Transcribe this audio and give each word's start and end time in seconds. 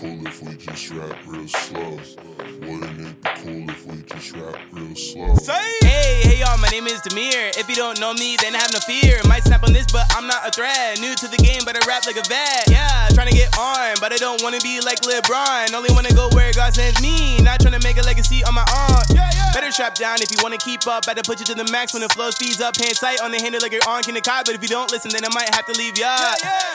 cool 0.00 0.26
if 0.28 0.42
we 0.42 0.54
just 0.54 0.90
rap 0.90 1.18
real 1.26 1.48
slow? 1.48 1.98
Wouldn't 2.60 3.00
it 3.00 3.20
be 3.20 3.28
cool 3.42 3.70
if 3.70 3.84
we 3.84 4.02
just 4.02 4.32
rap 4.32 4.56
real 4.70 4.94
slow? 4.94 5.34
Hey, 5.80 6.20
hey 6.22 6.40
y'all, 6.40 6.56
my 6.58 6.68
name 6.68 6.86
is 6.86 7.00
Diomer. 7.00 7.58
If 7.58 7.68
you 7.68 7.74
don't 7.74 7.98
know 7.98 8.14
me, 8.14 8.36
then 8.36 8.54
have 8.54 8.72
no 8.72 8.78
fear. 8.78 9.20
I'm 10.18 10.26
not 10.26 10.42
a 10.42 10.50
threat. 10.50 10.98
New 10.98 11.14
to 11.14 11.30
the 11.30 11.38
game, 11.38 11.62
but 11.62 11.78
I 11.78 11.80
rap 11.86 12.02
like 12.02 12.18
a 12.18 12.26
vet. 12.26 12.66
Yeah, 12.66 13.06
trying 13.14 13.30
to 13.30 13.36
get 13.38 13.54
on, 13.54 13.94
but 14.02 14.10
I 14.12 14.18
don't 14.18 14.42
wanna 14.42 14.58
be 14.58 14.82
like 14.82 14.98
LeBron. 15.06 15.70
Only 15.72 15.94
wanna 15.94 16.10
go 16.10 16.26
where 16.34 16.50
God 16.50 16.74
sends 16.74 17.00
me. 17.00 17.38
Not 17.38 17.62
trying 17.62 17.78
to 17.78 17.82
make 17.86 17.98
a 17.98 18.02
legacy 18.02 18.42
on 18.42 18.50
my 18.50 18.66
own. 18.66 19.06
Better 19.54 19.70
strap 19.70 19.94
down 19.94 20.18
if 20.18 20.34
you 20.34 20.38
wanna 20.42 20.58
keep 20.58 20.88
up. 20.90 21.06
Better 21.06 21.22
put 21.22 21.38
you 21.38 21.46
to 21.46 21.54
the 21.54 21.70
max 21.70 21.94
when 21.94 22.02
the 22.02 22.08
flow 22.08 22.34
speeds 22.34 22.60
up. 22.60 22.74
Hand 22.82 22.96
sight 22.98 23.22
on 23.22 23.30
the 23.30 23.38
handle 23.38 23.62
like 23.62 23.70
you're 23.70 23.86
on 23.86 24.02
King 24.02 24.18
Kai. 24.18 24.42
But 24.42 24.58
if 24.58 24.62
you 24.62 24.66
don't 24.66 24.90
listen, 24.90 25.14
then 25.14 25.22
I 25.22 25.30
might 25.30 25.54
have 25.54 25.66
to 25.70 25.74
leave 25.78 25.96
ya. 25.96 26.10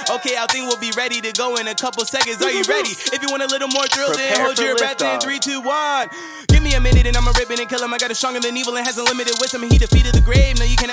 Okay, 0.08 0.40
I 0.40 0.48
think 0.48 0.72
we'll 0.72 0.80
be 0.80 0.96
ready 0.96 1.20
to 1.20 1.34
go 1.34 1.58
in 1.58 1.68
a 1.68 1.76
couple 1.76 2.06
seconds. 2.06 2.40
Are 2.42 2.48
you 2.50 2.64
ready? 2.64 2.96
If 2.96 3.20
you 3.20 3.28
want 3.28 3.44
a 3.44 3.48
little 3.52 3.68
more 3.76 3.88
thrill, 3.92 4.16
then 4.16 4.40
hold 4.40 4.58
your 4.58 4.78
breath 4.78 5.04
in 5.04 5.20
three, 5.20 5.40
two, 5.40 5.60
one. 5.60 6.08
Give 6.48 6.64
me 6.64 6.76
a 6.76 6.80
minute 6.80 7.08
and 7.08 7.18
I'ma 7.18 7.36
rip 7.36 7.52
it 7.52 7.60
and 7.60 7.68
kill 7.68 7.84
him. 7.84 7.94
I 7.94 7.98
got 7.98 8.10
a 8.10 8.16
stronger 8.16 8.40
than 8.40 8.56
evil 8.56 8.78
and 8.78 8.88
has 8.88 8.98
unlimited 8.98 9.36
wisdom. 9.42 9.64
And 9.64 9.72
he 9.72 9.78
defeated 9.78 10.16
the 10.16 10.22
grave. 10.24 10.60
No, 10.60 10.64
you 10.64 10.78
cannot 10.78 10.93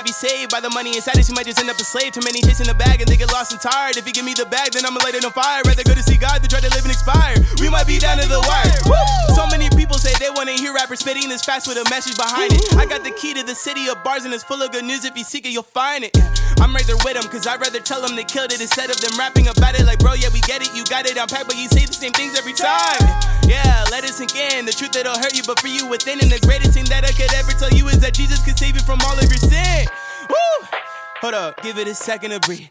by 0.51 0.59
the 0.59 0.69
money 0.69 0.91
inside 0.99 1.15
it. 1.15 1.27
You 1.27 1.33
might 1.33 1.47
just 1.47 1.57
end 1.57 1.71
up 1.71 1.79
a 1.79 1.87
slave. 1.87 2.11
Too 2.11 2.21
many 2.21 2.43
hits 2.43 2.59
in 2.59 2.67
the 2.67 2.75
bag 2.75 2.99
and 2.99 3.07
they 3.07 3.15
get 3.15 3.31
lost 3.31 3.55
and 3.55 3.61
tired. 3.61 3.95
If 3.95 4.05
you 4.05 4.11
give 4.11 4.27
me 4.27 4.35
the 4.35 4.45
bag, 4.45 4.75
then 4.75 4.85
I'ma 4.85 4.99
light 4.99 5.15
it 5.15 5.23
on 5.23 5.31
fire. 5.31 5.63
Rather 5.63 5.83
go 5.87 5.95
to 5.95 6.03
see 6.03 6.19
God 6.19 6.43
than 6.43 6.51
try 6.51 6.59
to 6.59 6.69
live 6.75 6.83
and 6.83 6.91
expire. 6.91 7.39
We 7.63 7.71
might 7.71 7.87
be 7.87 7.97
down 7.97 8.19
to 8.19 8.27
the 8.27 8.43
wire. 8.43 8.75
So 9.31 9.47
many 9.47 9.71
people 9.71 9.95
say 9.95 10.11
they 10.19 10.29
wanna 10.29 10.51
hear 10.59 10.75
rappers 10.75 10.99
spitting 10.99 11.31
this 11.31 11.41
fast 11.47 11.71
with 11.71 11.79
a 11.79 11.87
message 11.89 12.19
behind 12.19 12.51
it. 12.51 12.61
I 12.75 12.85
got 12.85 13.07
the 13.07 13.15
key 13.15 13.33
to 13.39 13.43
the 13.47 13.55
city 13.55 13.87
of 13.87 14.03
bars 14.03 14.27
and 14.27 14.33
it's 14.35 14.43
full 14.43 14.61
of 14.61 14.71
good 14.75 14.83
news. 14.83 15.07
If 15.07 15.15
you 15.15 15.23
seek 15.23 15.47
it, 15.47 15.55
you'll 15.55 15.63
find 15.63 16.03
it. 16.03 16.11
I'm 16.59 16.75
right 16.75 16.85
there 16.85 16.99
with 17.07 17.15
them, 17.15 17.25
cause 17.31 17.47
I'd 17.47 17.63
rather 17.63 17.79
tell 17.79 18.01
them 18.03 18.15
they 18.19 18.27
killed 18.27 18.51
it 18.51 18.59
instead 18.59 18.91
of 18.91 18.99
them 18.99 19.17
rapping 19.17 19.47
about 19.47 19.79
it. 19.79 19.87
Like, 19.87 19.99
bro, 19.99 20.13
yeah, 20.13 20.29
we 20.35 20.41
get 20.43 20.61
it, 20.61 20.75
you 20.75 20.83
got 20.85 21.07
it 21.07 21.17
on 21.17 21.27
pack, 21.31 21.47
but 21.47 21.55
you 21.55 21.67
say 21.69 21.85
the 21.85 21.93
same 21.93 22.13
things 22.13 22.37
every 22.37 22.53
time. 22.53 22.99
Yeah, 23.47 23.83
let 23.89 24.03
it 24.03 24.13
sink 24.13 24.35
in. 24.35 24.65
The 24.65 24.71
truth 24.71 24.91
that'll 24.91 25.17
hurt 25.17 25.35
you, 25.35 25.43
but 25.47 25.59
for 25.59 25.67
you 25.67 25.87
within. 25.87 26.19
And 26.19 26.31
the 26.31 26.39
greatest 26.45 26.73
thing 26.73 26.85
that 26.85 27.03
I 27.03 27.11
could 27.11 27.33
ever 27.33 27.51
tell 27.51 27.71
you 27.71 27.87
is 27.87 27.99
that 27.99 28.13
Jesus 28.13 28.43
could 28.43 28.57
save 28.57 28.75
you 28.75 28.81
from 28.81 28.99
all 29.01 29.17
of 29.17 29.27
your 29.27 29.41
sin. 29.41 29.87
Woo! 30.31 30.67
Hold 31.21 31.33
up, 31.35 31.61
give 31.61 31.77
it 31.77 31.87
a 31.87 31.93
second 31.93 32.31
to 32.31 32.39
breathe. 32.39 32.67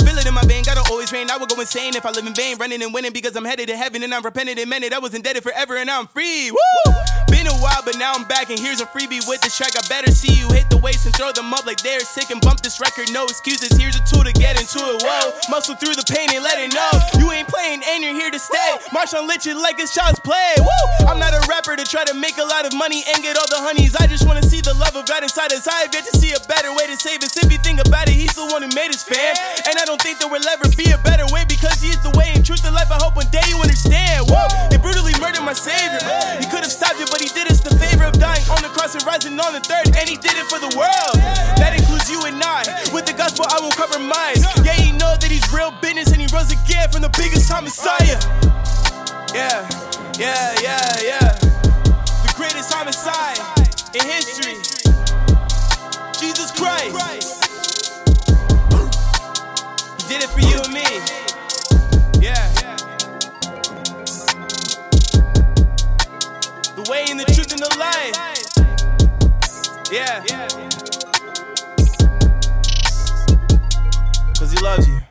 Feel 0.00 0.16
it 0.16 0.26
in 0.26 0.32
my 0.34 0.42
vein, 0.44 0.64
gotta 0.64 0.82
always 0.90 1.12
rain. 1.12 1.30
I 1.30 1.36
would 1.36 1.48
go 1.48 1.60
insane 1.60 1.94
if 1.94 2.06
I 2.06 2.10
live 2.10 2.26
in 2.26 2.34
vain, 2.34 2.56
running 2.58 2.82
and 2.82 2.94
winning 2.94 3.12
because 3.12 3.36
I'm 3.36 3.44
headed 3.44 3.68
to 3.68 3.76
heaven 3.76 4.02
and 4.02 4.14
I'm 4.14 4.22
repented 4.22 4.58
and 4.58 4.70
meant. 4.70 4.92
I 4.92 4.98
was 4.98 5.14
indebted 5.14 5.42
forever 5.42 5.76
and 5.76 5.86
now 5.86 6.00
I'm 6.00 6.06
free. 6.06 6.50
Woo! 6.50 7.11
Been 7.42 7.50
a 7.50 7.58
while, 7.58 7.82
but 7.82 7.98
now 7.98 8.14
I'm 8.14 8.22
back 8.22 8.54
and 8.54 8.58
here's 8.58 8.78
a 8.78 8.86
freebie 8.86 9.18
with 9.26 9.40
this 9.42 9.58
track. 9.58 9.74
I 9.74 9.82
better 9.90 10.14
see 10.14 10.30
you 10.30 10.46
hit 10.54 10.70
the 10.70 10.78
waist 10.78 11.10
and 11.10 11.14
throw 11.18 11.34
them 11.34 11.50
up 11.50 11.66
like 11.66 11.82
they're 11.82 11.98
sick 11.98 12.30
and 12.30 12.38
bump 12.38 12.62
this 12.62 12.78
record. 12.78 13.10
No 13.10 13.26
excuses, 13.26 13.74
here's 13.74 13.98
a 13.98 14.04
tool 14.06 14.22
to 14.22 14.30
get 14.30 14.54
into 14.62 14.78
it. 14.78 15.02
Whoa, 15.02 15.34
muscle 15.50 15.74
through 15.74 15.98
the 15.98 16.06
pain 16.06 16.30
and 16.30 16.38
let 16.38 16.62
it 16.62 16.70
know 16.70 16.86
you 17.18 17.34
ain't 17.34 17.50
playing 17.50 17.82
and 17.82 17.98
you're 17.98 18.14
here 18.14 18.30
to 18.30 18.38
stay. 18.38 18.78
March 18.94 19.10
on 19.18 19.26
lit 19.26 19.42
like 19.58 19.82
it's 19.82 19.90
child's 19.90 20.22
play. 20.22 20.54
Woo! 20.62 21.10
I'm 21.10 21.18
not 21.18 21.34
a 21.34 21.42
rapper 21.50 21.74
to 21.74 21.82
try 21.82 22.06
to 22.06 22.14
make 22.14 22.38
a 22.38 22.46
lot 22.46 22.62
of 22.62 22.78
money 22.78 23.02
and 23.10 23.18
get 23.26 23.34
all 23.34 23.50
the 23.50 23.58
honeys. 23.58 23.98
I 23.98 24.06
just 24.06 24.22
wanna 24.22 24.46
see 24.46 24.62
the 24.62 24.78
love 24.78 24.94
of 24.94 25.10
God 25.10 25.26
inside 25.26 25.50
us. 25.50 25.66
I 25.66 25.82
have 25.82 25.90
yet 25.90 26.06
to 26.06 26.14
see 26.14 26.30
a 26.30 26.40
better 26.46 26.70
way 26.70 26.86
to 26.86 26.94
save 26.94 27.26
us. 27.26 27.34
If 27.34 27.50
you 27.50 27.58
think 27.58 27.82
about 27.82 28.06
it, 28.06 28.14
he's 28.14 28.38
the 28.38 28.46
one 28.46 28.62
who 28.62 28.70
made 28.70 28.94
us 28.94 29.02
fam. 29.02 29.34
And 29.66 29.82
I 29.82 29.84
don't 29.84 29.98
think 29.98 30.22
there 30.22 30.30
will 30.30 30.46
ever 30.46 30.70
be 30.78 30.94
a 30.94 30.98
better 31.02 31.26
way 31.34 31.42
because 31.50 31.82
he 31.82 31.90
is 31.90 31.98
the 32.06 32.14
way 32.14 32.30
and 32.38 32.46
truth 32.46 32.62
and 32.62 32.74
life. 32.74 32.94
I 32.94 33.02
hope 33.02 33.18
one 33.18 33.26
day 33.34 33.42
you 33.50 33.58
understand. 33.58 34.30
Woo! 34.30 34.71
Cross 39.36 39.38
and 39.38 39.38
rising 39.38 39.40
on 39.40 39.52
the 39.52 39.60
third. 39.60 39.96
And 39.96 40.08
he 40.08 40.16
did 40.16 40.32
it 40.36 40.46
for 40.46 40.58
the 40.58 40.76
world. 40.76 41.16
That 41.58 41.74
includes 41.78 42.10
you 42.10 42.24
and 42.24 42.42
I. 42.42 42.62
With 42.92 43.06
the 43.06 43.12
gospel, 43.12 43.46
I 43.48 43.60
won't 43.60 43.76
compromise. 43.76 44.44
Yeah, 44.64 44.76
you 44.80 44.92
know 44.92 45.16
that 45.16 45.30
he's 45.30 45.52
real 45.52 45.72
business 45.80 46.12
and 46.12 46.20
he 46.20 46.28
rose 46.34 46.52
again 46.52 46.90
from 46.90 47.02
the 47.02 47.10
biggest 47.16 47.50
homicide. 47.50 48.24
Yeah, 49.34 49.68
yeah, 50.18 50.54
yeah, 50.60 51.00
yeah. 51.00 51.38
The 52.24 52.32
greatest 52.36 52.72
homicide 52.72 53.38
in 53.94 54.04
history. 54.04 54.56
Jesus 56.18 56.50
Christ. 56.52 56.96
He 59.98 60.08
did 60.08 60.22
it 60.22 60.30
for 60.30 60.40
you 60.40 60.58
and 60.62 60.72
me. 60.72 60.86
Yeah. 62.20 62.48
The 66.76 66.90
way 66.90 67.06
and 67.08 67.20
the 67.20 67.24
truth 67.24 67.52
and 67.52 67.60
the 67.60 67.76
life. 67.78 68.41
Yeah. 69.92 70.24
Cause 74.38 74.50
he 74.50 74.58
loves 74.64 74.88
you. 74.88 75.01